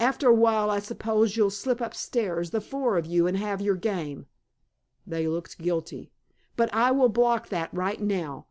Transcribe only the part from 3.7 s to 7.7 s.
game." They looked guilty. "But I will block